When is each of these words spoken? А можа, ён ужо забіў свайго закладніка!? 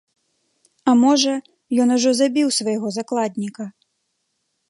А 0.91 0.95
можа, 1.01 1.33
ён 1.83 1.93
ужо 1.97 2.09
забіў 2.21 2.47
свайго 2.59 2.87
закладніка!? 2.97 3.63